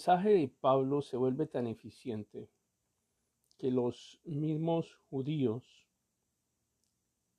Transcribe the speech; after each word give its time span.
mensaje 0.00 0.30
de 0.30 0.48
Pablo 0.48 1.02
se 1.02 1.18
vuelve 1.18 1.46
tan 1.46 1.66
eficiente 1.66 2.48
que 3.58 3.70
los 3.70 4.18
mismos 4.24 4.98
judíos 5.10 5.86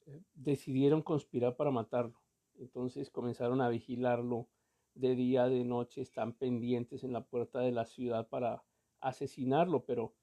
eh, 0.05 0.21
decidieron 0.35 1.01
conspirar 1.01 1.55
para 1.55 1.71
matarlo. 1.71 2.21
Entonces 2.59 3.09
comenzaron 3.09 3.61
a 3.61 3.69
vigilarlo 3.69 4.47
de 4.93 5.15
día, 5.15 5.47
de 5.47 5.63
noche, 5.65 6.01
están 6.01 6.33
pendientes 6.33 7.03
en 7.03 7.13
la 7.13 7.25
puerta 7.25 7.61
de 7.61 7.71
la 7.71 7.87
ciudad 7.87 8.29
para 8.29 8.63
asesinarlo, 8.99 9.83
pero 9.83 10.13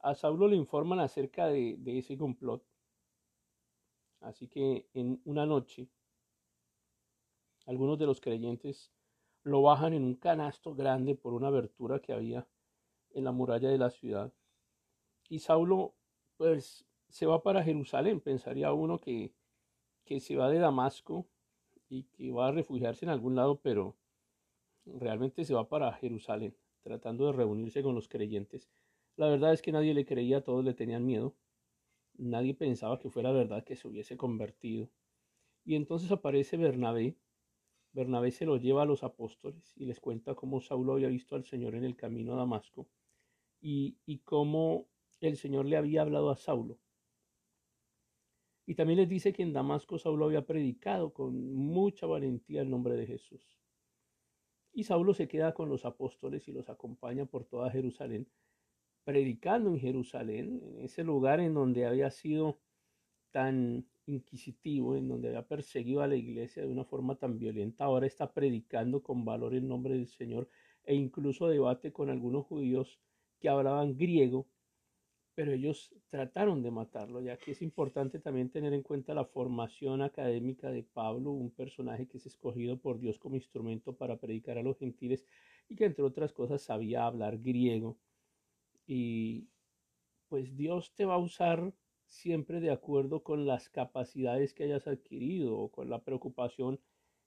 a 0.00 0.14
Saulo 0.14 0.46
le 0.46 0.56
informan 0.56 1.00
acerca 1.00 1.46
de, 1.46 1.80
ese 1.86 2.18
complot. 2.18 2.62
Así 4.20 4.46
que 4.46 4.90
en 4.92 5.22
una 5.24 5.46
noche, 5.46 5.88
algunos 7.64 7.98
de 7.98 8.04
los 8.04 8.20
creyentes 8.20 8.92
lo 9.42 9.62
bajan 9.62 9.92
en 9.94 10.04
un 10.04 10.14
canasto 10.14 10.74
grande 10.74 11.14
por 11.14 11.34
una 11.34 11.48
abertura 11.48 12.00
que 12.00 12.12
había 12.12 12.46
en 13.10 13.24
la 13.24 13.32
muralla 13.32 13.68
de 13.68 13.78
la 13.78 13.90
ciudad. 13.90 14.32
Y 15.28 15.40
Saulo, 15.40 15.94
pues, 16.36 16.86
se 17.08 17.26
va 17.26 17.42
para 17.42 17.62
Jerusalén. 17.62 18.20
Pensaría 18.20 18.72
uno 18.72 18.98
que, 18.98 19.32
que 20.04 20.20
se 20.20 20.36
va 20.36 20.50
de 20.50 20.58
Damasco 20.58 21.26
y 21.88 22.04
que 22.04 22.30
va 22.32 22.48
a 22.48 22.52
refugiarse 22.52 23.04
en 23.04 23.10
algún 23.10 23.34
lado, 23.34 23.60
pero 23.60 23.96
realmente 24.84 25.44
se 25.44 25.54
va 25.54 25.68
para 25.68 25.92
Jerusalén, 25.92 26.56
tratando 26.82 27.26
de 27.26 27.32
reunirse 27.32 27.82
con 27.82 27.94
los 27.94 28.08
creyentes. 28.08 28.68
La 29.16 29.28
verdad 29.28 29.52
es 29.52 29.62
que 29.62 29.72
nadie 29.72 29.94
le 29.94 30.06
creía, 30.06 30.42
todos 30.42 30.64
le 30.64 30.74
tenían 30.74 31.04
miedo. 31.04 31.34
Nadie 32.14 32.54
pensaba 32.54 32.98
que 32.98 33.10
fuera 33.10 33.32
verdad 33.32 33.64
que 33.64 33.76
se 33.76 33.88
hubiese 33.88 34.16
convertido. 34.16 34.90
Y 35.64 35.74
entonces 35.74 36.10
aparece 36.10 36.56
Bernabé. 36.56 37.16
Bernabé 37.98 38.30
se 38.30 38.46
lo 38.46 38.58
lleva 38.58 38.82
a 38.82 38.86
los 38.86 39.02
apóstoles 39.02 39.72
y 39.76 39.84
les 39.84 39.98
cuenta 39.98 40.36
cómo 40.36 40.60
Saulo 40.60 40.92
había 40.92 41.08
visto 41.08 41.34
al 41.34 41.44
Señor 41.44 41.74
en 41.74 41.82
el 41.82 41.96
camino 41.96 42.34
a 42.34 42.36
Damasco 42.36 42.88
y, 43.60 43.96
y 44.06 44.20
cómo 44.20 44.86
el 45.20 45.36
Señor 45.36 45.66
le 45.66 45.76
había 45.76 46.02
hablado 46.02 46.30
a 46.30 46.36
Saulo. 46.36 46.78
Y 48.66 48.76
también 48.76 49.00
les 49.00 49.08
dice 49.08 49.32
que 49.32 49.42
en 49.42 49.52
Damasco 49.52 49.98
Saulo 49.98 50.26
había 50.26 50.46
predicado 50.46 51.12
con 51.12 51.52
mucha 51.52 52.06
valentía 52.06 52.62
el 52.62 52.70
nombre 52.70 52.94
de 52.94 53.06
Jesús. 53.06 53.58
Y 54.72 54.84
Saulo 54.84 55.12
se 55.12 55.26
queda 55.26 55.52
con 55.52 55.68
los 55.68 55.84
apóstoles 55.84 56.46
y 56.46 56.52
los 56.52 56.70
acompaña 56.70 57.26
por 57.26 57.46
toda 57.46 57.68
Jerusalén, 57.68 58.28
predicando 59.02 59.70
en 59.70 59.80
Jerusalén, 59.80 60.60
en 60.62 60.84
ese 60.84 61.02
lugar 61.02 61.40
en 61.40 61.52
donde 61.52 61.84
había 61.84 62.12
sido 62.12 62.60
tan 63.32 63.88
inquisitivo, 64.08 64.96
en 64.96 65.08
donde 65.08 65.28
había 65.28 65.46
perseguido 65.46 66.02
a 66.02 66.08
la 66.08 66.16
iglesia 66.16 66.62
de 66.62 66.68
una 66.68 66.84
forma 66.84 67.16
tan 67.16 67.38
violenta, 67.38 67.84
ahora 67.84 68.06
está 68.06 68.32
predicando 68.32 69.02
con 69.02 69.24
valor 69.24 69.54
el 69.54 69.66
nombre 69.68 69.94
del 69.94 70.08
Señor 70.08 70.48
e 70.84 70.94
incluso 70.94 71.48
debate 71.48 71.92
con 71.92 72.10
algunos 72.10 72.46
judíos 72.46 73.00
que 73.40 73.48
hablaban 73.48 73.96
griego 73.96 74.48
pero 75.38 75.52
ellos 75.52 75.94
trataron 76.10 76.64
de 76.64 76.72
matarlo, 76.72 77.20
ya 77.20 77.36
que 77.36 77.52
es 77.52 77.62
importante 77.62 78.18
también 78.18 78.50
tener 78.50 78.72
en 78.72 78.82
cuenta 78.82 79.14
la 79.14 79.24
formación 79.24 80.02
académica 80.02 80.68
de 80.68 80.82
Pablo, 80.82 81.30
un 81.30 81.52
personaje 81.52 82.08
que 82.08 82.18
es 82.18 82.26
escogido 82.26 82.80
por 82.80 82.98
Dios 82.98 83.20
como 83.20 83.36
instrumento 83.36 83.94
para 83.96 84.16
predicar 84.18 84.58
a 84.58 84.64
los 84.64 84.76
gentiles 84.76 85.24
y 85.68 85.76
que 85.76 85.84
entre 85.84 86.02
otras 86.02 86.32
cosas 86.32 86.62
sabía 86.62 87.06
hablar 87.06 87.38
griego. 87.38 87.96
Y 88.84 89.46
pues 90.28 90.56
Dios 90.56 90.92
te 90.96 91.04
va 91.04 91.14
a 91.14 91.18
usar 91.18 91.72
siempre 92.08 92.60
de 92.60 92.70
acuerdo 92.70 93.22
con 93.22 93.46
las 93.46 93.68
capacidades 93.68 94.54
que 94.54 94.64
hayas 94.64 94.88
adquirido 94.88 95.56
o 95.56 95.68
con 95.70 95.90
la 95.90 96.00
preocupación 96.00 96.80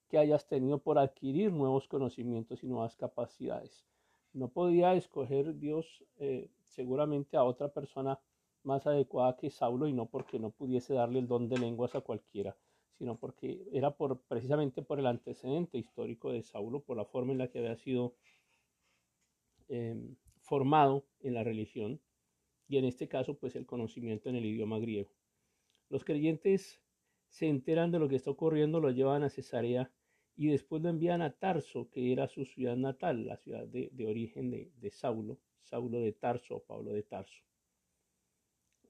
que 0.09 0.17
hayas 0.17 0.47
tenido 0.47 0.79
por 0.79 0.99
adquirir 0.99 1.53
nuevos 1.53 1.87
conocimientos 1.87 2.63
y 2.63 2.67
nuevas 2.67 2.95
capacidades. 2.97 3.85
No 4.33 4.49
podía 4.49 4.93
escoger 4.95 5.57
Dios 5.57 6.03
eh, 6.17 6.49
seguramente 6.65 7.37
a 7.37 7.43
otra 7.43 7.69
persona 7.69 8.19
más 8.63 8.85
adecuada 8.87 9.37
que 9.37 9.49
Saulo 9.49 9.87
y 9.87 9.93
no 9.93 10.07
porque 10.07 10.39
no 10.39 10.51
pudiese 10.51 10.93
darle 10.93 11.19
el 11.19 11.27
don 11.27 11.47
de 11.47 11.57
lenguas 11.57 11.95
a 11.95 12.01
cualquiera, 12.01 12.57
sino 12.97 13.17
porque 13.17 13.65
era 13.71 13.91
por, 13.91 14.19
precisamente 14.21 14.81
por 14.81 14.99
el 14.99 15.07
antecedente 15.07 15.77
histórico 15.77 16.31
de 16.31 16.43
Saulo, 16.43 16.81
por 16.81 16.97
la 16.97 17.05
forma 17.05 17.31
en 17.31 17.37
la 17.37 17.47
que 17.47 17.59
había 17.59 17.75
sido 17.77 18.13
em, 19.69 20.15
formado 20.41 21.05
en 21.21 21.33
la 21.35 21.43
religión 21.43 21.99
y 22.71 22.77
en 22.77 22.85
este 22.85 23.09
caso 23.09 23.37
pues 23.37 23.57
el 23.57 23.65
conocimiento 23.65 24.29
en 24.29 24.37
el 24.37 24.45
idioma 24.45 24.79
griego. 24.79 25.13
Los 25.89 26.05
creyentes 26.05 26.81
se 27.27 27.49
enteran 27.49 27.91
de 27.91 27.99
lo 27.99 28.07
que 28.07 28.15
está 28.15 28.31
ocurriendo, 28.31 28.79
lo 28.79 28.91
llevan 28.91 29.23
a 29.23 29.29
Cesarea 29.29 29.91
y 30.37 30.47
después 30.47 30.81
lo 30.81 30.87
envían 30.87 31.21
a 31.21 31.37
Tarso, 31.37 31.89
que 31.89 32.13
era 32.13 32.29
su 32.29 32.45
ciudad 32.45 32.77
natal, 32.77 33.25
la 33.25 33.35
ciudad 33.35 33.67
de, 33.67 34.05
origen 34.07 34.49
de, 34.49 34.71
de, 34.77 34.89
Saulo, 34.89 35.37
Saulo 35.59 35.99
de 35.99 36.13
Tarso 36.13 36.55
o 36.55 36.63
Pablo 36.63 36.93
de 36.93 37.03
Tarso. 37.03 37.43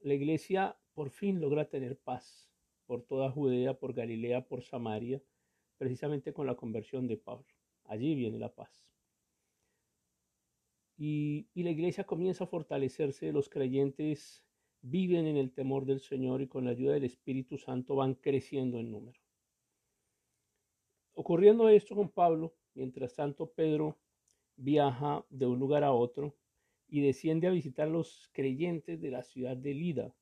La 0.00 0.14
iglesia 0.14 0.76
por 0.94 1.10
fin 1.10 1.40
logra 1.40 1.68
tener 1.68 1.98
paz 1.98 2.48
por 2.86 3.02
toda 3.02 3.32
Judea, 3.32 3.74
por 3.80 3.94
Galilea, 3.94 4.46
por 4.46 4.62
Samaria, 4.62 5.20
precisamente 5.76 6.32
con 6.32 6.46
la 6.46 6.54
conversión 6.54 7.08
de 7.08 7.16
Pablo. 7.16 7.48
Allí 7.86 8.14
viene 8.14 8.38
la 8.38 8.54
paz. 8.54 8.91
Y, 10.96 11.48
la 11.54 11.70
iglesia 11.70 12.04
comienza 12.04 12.44
a 12.44 12.46
fortalecerse, 12.46 13.32
los 13.32 13.48
creyentes 13.48 14.44
viven 14.82 15.26
en 15.26 15.36
el 15.36 15.52
temor 15.52 15.86
del 15.86 16.00
Señor 16.00 16.42
y 16.42 16.48
con 16.48 16.64
la 16.64 16.72
ayuda 16.72 16.94
del 16.94 17.04
Espíritu 17.04 17.58
Santo 17.58 17.96
van 17.96 18.14
creciendo 18.14 18.78
en 18.78 18.90
número. 18.90 19.18
Ocurriendo 21.14 21.68
esto 21.68 21.94
con 21.94 22.08
Pablo, 22.08 22.54
mientras 22.74 23.14
tanto 23.14 23.50
Pedro 23.50 23.98
viaja 24.56 25.24
de 25.30 25.46
un 25.46 25.58
lugar 25.58 25.84
a 25.84 25.92
otro 25.92 26.36
y 26.88 27.00
desciende 27.00 27.46
a 27.46 27.50
visitar 27.50 27.88
a 27.88 27.90
los 27.90 28.28
creyentes 28.32 29.00
de 29.00 29.10
la 29.10 29.22
ciudad 29.22 29.56
de 29.56 29.74
Lida. 29.74 30.14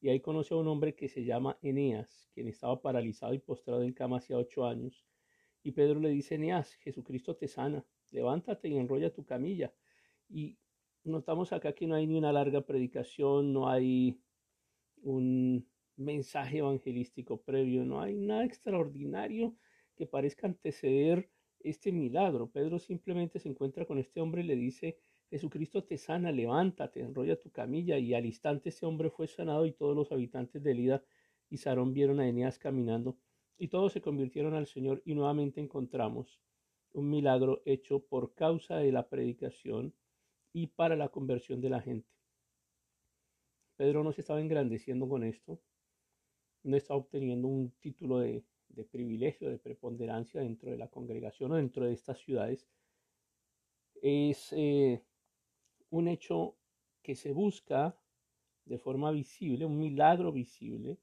Y 0.00 0.10
ahí 0.10 0.20
conoce 0.20 0.54
a 0.54 0.58
un 0.58 0.68
hombre 0.68 0.94
que 0.94 1.08
se 1.08 1.24
llama 1.24 1.58
Eneas, 1.62 2.28
quien 2.34 2.48
estaba 2.48 2.80
paralizado 2.80 3.34
y 3.34 3.38
postrado 3.38 3.82
en 3.82 3.92
cama 3.92 4.18
hacía 4.18 4.36
ocho 4.36 4.66
años. 4.66 5.06
Y 5.62 5.72
Pedro 5.72 5.98
le 6.00 6.10
dice, 6.10 6.34
Eneas, 6.34 6.74
Jesucristo 6.74 7.36
te 7.36 7.48
sana, 7.48 7.84
levántate 8.10 8.68
y 8.68 8.76
enrolla 8.76 9.12
tu 9.12 9.24
camilla. 9.24 9.72
Y 10.28 10.56
notamos 11.04 11.52
acá 11.52 11.72
que 11.72 11.86
no 11.86 11.94
hay 11.94 12.06
ni 12.06 12.16
una 12.16 12.32
larga 12.32 12.62
predicación, 12.62 13.52
no 13.52 13.68
hay 13.68 14.18
un 15.02 15.66
mensaje 15.96 16.58
evangelístico 16.58 17.40
previo, 17.42 17.84
no 17.84 18.00
hay 18.00 18.14
nada 18.14 18.44
extraordinario 18.44 19.56
que 19.94 20.06
parezca 20.06 20.46
anteceder 20.46 21.30
este 21.60 21.92
milagro. 21.92 22.50
Pedro 22.50 22.78
simplemente 22.78 23.38
se 23.38 23.48
encuentra 23.48 23.86
con 23.86 23.98
este 23.98 24.20
hombre 24.20 24.42
y 24.42 24.46
le 24.46 24.56
dice, 24.56 24.98
Jesucristo 25.30 25.84
te 25.84 25.98
sana, 25.98 26.30
levántate, 26.32 27.00
enrolla 27.00 27.40
tu 27.40 27.50
camilla. 27.50 27.98
Y 27.98 28.14
al 28.14 28.26
instante 28.26 28.68
este 28.68 28.86
hombre 28.86 29.10
fue 29.10 29.26
sanado 29.26 29.66
y 29.66 29.72
todos 29.72 29.96
los 29.96 30.12
habitantes 30.12 30.62
de 30.62 30.74
Lida 30.74 31.04
y 31.48 31.58
Sarón 31.58 31.92
vieron 31.92 32.20
a 32.20 32.28
Eneas 32.28 32.58
caminando 32.58 33.16
y 33.58 33.68
todos 33.68 33.92
se 33.92 34.00
convirtieron 34.00 34.54
al 34.54 34.66
Señor 34.66 35.02
y 35.04 35.14
nuevamente 35.14 35.60
encontramos 35.60 36.40
un 36.92 37.08
milagro 37.08 37.62
hecho 37.64 38.00
por 38.00 38.34
causa 38.34 38.76
de 38.76 38.92
la 38.92 39.08
predicación 39.08 39.94
y 40.56 40.68
para 40.68 40.96
la 40.96 41.08
conversión 41.08 41.60
de 41.60 41.70
la 41.70 41.80
gente. 41.80 42.08
Pedro 43.76 44.02
no 44.02 44.12
se 44.12 44.22
estaba 44.22 44.40
engrandeciendo 44.40 45.08
con 45.08 45.22
esto, 45.22 45.60
no 46.62 46.76
estaba 46.76 46.98
obteniendo 46.98 47.46
un 47.48 47.70
título 47.80 48.18
de 48.18 48.44
de 48.68 48.84
privilegio, 48.84 49.50
de 49.50 49.58
preponderancia 49.58 50.40
dentro 50.40 50.70
de 50.70 50.76
la 50.76 50.88
congregación 50.88 51.52
o 51.52 51.56
dentro 51.56 51.86
de 51.86 51.92
estas 51.92 52.18
ciudades, 52.18 52.68
es 54.02 54.52
eh, 54.52 55.02
un 55.90 56.08
hecho 56.08 56.56
que 57.02 57.14
se 57.14 57.32
busca 57.32 57.98
de 58.64 58.78
forma 58.78 59.10
visible, 59.10 59.64
un 59.64 59.78
milagro 59.78 60.32
visible, 60.32 60.98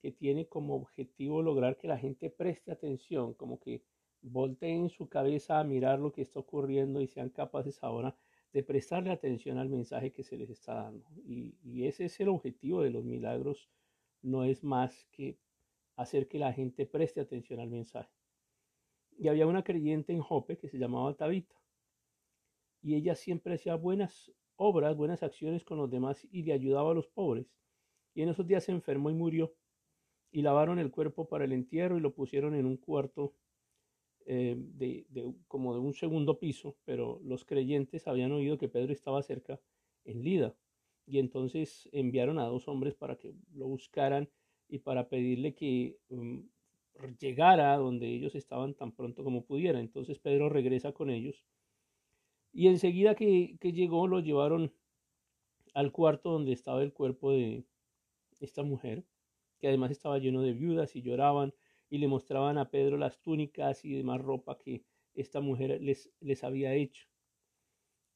que 0.00 0.12
tiene 0.12 0.46
como 0.46 0.74
objetivo 0.74 1.42
lograr 1.42 1.78
que 1.78 1.88
la 1.88 1.98
gente 1.98 2.28
preste 2.28 2.70
atención, 2.70 3.32
como 3.34 3.58
que 3.58 3.82
volteen 4.20 4.90
su 4.90 5.08
cabeza 5.08 5.58
a 5.58 5.64
mirar 5.64 5.98
lo 5.98 6.12
que 6.12 6.22
está 6.22 6.40
ocurriendo 6.40 7.00
y 7.00 7.06
sean 7.06 7.30
capaces 7.30 7.82
ahora 7.82 8.14
de 8.54 8.62
prestarle 8.62 9.10
atención 9.10 9.58
al 9.58 9.68
mensaje 9.68 10.12
que 10.12 10.22
se 10.22 10.36
les 10.36 10.48
está 10.48 10.74
dando. 10.74 11.04
Y, 11.26 11.86
ese 11.86 12.04
es 12.04 12.20
el 12.20 12.28
objetivo 12.28 12.82
de 12.82 12.90
los 12.90 13.04
milagros, 13.04 13.68
no 14.22 14.44
es 14.44 14.62
más 14.62 15.06
que 15.10 15.40
hacer 15.96 16.28
que 16.28 16.38
la 16.38 16.52
gente 16.52 16.86
preste 16.86 17.20
atención 17.20 17.58
al 17.58 17.68
mensaje. 17.68 18.14
Y 19.18 19.26
había 19.26 19.48
una 19.48 19.64
creyente 19.64 20.12
en 20.12 20.20
Jope 20.20 20.56
que 20.56 20.68
se 20.68 20.78
llamaba 20.78 21.16
Tabita. 21.16 21.56
Y 22.80 22.94
ella 22.94 23.16
siempre 23.16 23.54
hacía 23.54 23.74
buenas 23.74 24.32
obras, 24.54 24.96
buenas 24.96 25.24
acciones 25.24 25.64
con 25.64 25.78
los 25.78 25.90
demás 25.90 26.24
y 26.30 26.44
le 26.44 26.52
ayudaba 26.52 26.92
a 26.92 26.94
los 26.94 27.08
pobres. 27.08 27.52
Y 28.14 28.22
en 28.22 28.28
esos 28.28 28.46
días 28.46 28.62
se 28.62 28.72
enfermó 28.72 29.10
y 29.10 29.14
murió. 29.14 29.52
Y 30.30 30.42
lavaron 30.42 30.78
el 30.78 30.92
cuerpo 30.92 31.26
para 31.26 31.44
el 31.44 31.52
entierro 31.52 31.96
y 31.96 32.00
lo 32.00 32.14
pusieron 32.14 32.54
en 32.54 32.66
un 32.66 32.76
cuarto 32.76 33.34
eh, 34.26 34.56
de, 34.56 35.06
como 35.48 35.74
de 35.74 35.80
un 35.80 35.94
segundo 35.94 36.38
piso, 36.38 36.76
pero 36.84 37.20
los 37.24 37.44
creyentes 37.44 38.06
habían 38.06 38.32
oído 38.32 38.58
que 38.58 38.68
Pedro 38.68 38.92
estaba 38.92 39.22
cerca 39.22 39.60
en 40.04 40.22
Lida. 40.22 40.54
Y 41.06 41.18
entonces 41.18 41.88
enviaron 41.92 42.38
a 42.38 42.44
dos 42.44 42.68
hombres 42.68 42.94
para 42.94 43.16
que 43.16 43.34
lo 43.54 43.66
buscaran 43.68 44.28
y 44.68 44.78
para 44.78 45.08
pedirle 45.08 45.54
que 45.54 45.98
um, 46.08 46.48
llegara 47.20 47.76
donde 47.76 48.08
ellos 48.08 48.34
estaban 48.34 48.74
tan 48.74 48.92
pronto 48.92 49.24
como 49.24 49.44
pudiera. 49.44 49.80
Entonces 49.80 50.18
Pedro 50.18 50.48
regresa 50.48 50.92
con 50.92 51.10
ellos 51.10 51.44
Y 52.54 52.68
enseguida 52.68 53.14
que, 53.14 53.58
que 53.60 53.72
llegó 53.74 54.06
lo 54.06 54.20
llevaron 54.20 54.72
al 55.74 55.92
cuarto 55.92 56.30
donde 56.30 56.52
estaba 56.52 56.82
el 56.82 56.92
cuerpo 56.92 57.32
de 57.32 57.64
esta 58.40 58.62
mujer, 58.62 59.04
que 59.58 59.68
además 59.68 59.90
estaba 59.90 60.18
lleno 60.18 60.42
de 60.42 60.52
viudas 60.52 60.96
y 60.96 61.02
lloraban 61.02 61.54
y 61.94 61.98
le 61.98 62.08
mostraban 62.08 62.58
a 62.58 62.70
Pedro 62.70 62.96
las 62.96 63.20
túnicas 63.20 63.84
y 63.84 63.94
demás 63.94 64.20
ropa 64.20 64.58
que 64.58 64.82
esta 65.14 65.40
mujer 65.40 65.80
les, 65.80 66.10
les 66.18 66.42
había 66.42 66.74
hecho. 66.74 67.06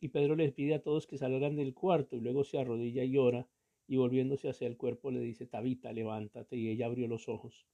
Y 0.01 0.09
Pedro 0.09 0.35
les 0.35 0.53
pide 0.53 0.75
a 0.75 0.83
todos 0.83 1.07
que 1.07 1.17
salgan 1.17 1.55
del 1.55 1.75
cuarto 1.75 2.17
y 2.17 2.21
luego 2.21 2.43
se 2.43 2.59
arrodilla 2.59 3.05
y 3.05 3.17
ora 3.17 3.47
y 3.87 3.97
volviéndose 3.97 4.49
hacia 4.49 4.67
el 4.67 4.77
cuerpo 4.77 5.13
le 5.13 5.21
dice, 5.21 5.47
Tabita, 5.47 5.93
levántate. 5.93 6.57
Y 6.57 6.71
ella 6.71 6.87
abrió 6.87 7.07
los 7.07 7.29
ojos. 7.29 7.69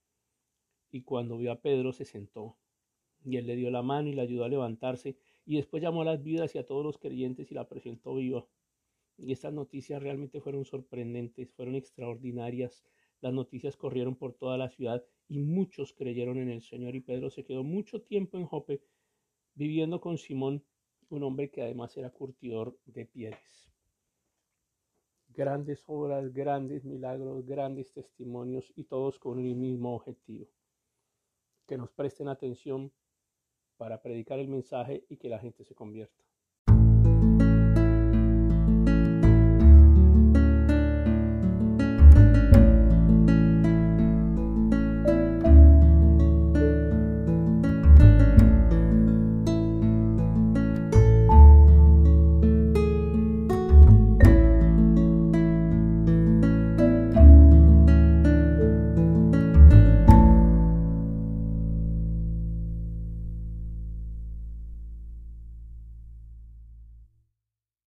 Y 0.91 1.01
cuando 1.01 1.39
vio 1.39 1.51
a 1.51 1.61
Pedro 1.61 1.91
se 1.91 2.05
sentó. 2.05 2.55
Y 3.23 3.37
él 3.37 3.47
le 3.47 3.55
dio 3.55 3.71
la 3.71 3.81
mano 3.81 4.07
y 4.07 4.13
le 4.13 4.21
ayudó 4.21 4.43
a 4.43 4.49
levantarse. 4.49 5.17
Y 5.43 5.55
después 5.55 5.81
llamó 5.81 6.03
a 6.03 6.05
las 6.05 6.21
viudas 6.21 6.53
y 6.53 6.59
a 6.59 6.67
todos 6.67 6.85
los 6.85 6.99
creyentes 6.99 7.51
y 7.51 7.55
la 7.55 7.67
presentó 7.67 8.13
viva. 8.13 8.47
Y 9.17 9.31
estas 9.31 9.53
noticias 9.53 10.03
realmente 10.03 10.39
fueron 10.39 10.65
sorprendentes, 10.65 11.51
fueron 11.51 11.73
extraordinarias. 11.73 12.85
Las 13.25 13.33
noticias 13.33 13.75
corrieron 13.75 14.15
por 14.15 14.35
toda 14.35 14.55
la 14.55 14.69
ciudad 14.69 15.03
y 15.27 15.39
muchos 15.39 15.93
creyeron 15.93 16.37
en 16.37 16.51
el 16.51 16.61
Señor. 16.61 16.93
Y 16.93 17.01
Pedro 17.01 17.31
se 17.31 17.43
quedó 17.43 17.63
mucho 17.63 18.03
tiempo 18.03 18.37
en 18.37 18.45
Jope 18.45 18.83
viviendo 19.55 19.99
con 19.99 20.19
Simón, 20.19 20.63
un 21.09 21.23
hombre 21.23 21.49
que 21.49 21.63
además 21.63 21.97
era 21.97 22.11
curtidor 22.11 22.77
de 22.85 23.07
pieles. 23.07 23.73
Grandes 25.29 25.83
obras, 25.87 26.31
grandes 26.33 26.85
milagros, 26.85 27.43
grandes 27.47 27.91
testimonios 27.91 28.71
y 28.75 28.83
todos 28.83 29.17
con 29.17 29.39
el 29.39 29.55
mismo 29.55 29.95
objetivo. 29.95 30.45
Que 31.65 31.79
nos 31.79 31.89
presten 31.89 32.27
atención 32.27 32.91
para 33.77 34.03
predicar 34.03 34.37
el 34.37 34.49
mensaje 34.49 35.03
y 35.09 35.17
que 35.17 35.29
la 35.29 35.39
gente 35.39 35.63
se 35.63 35.73
convierta. 35.73 36.23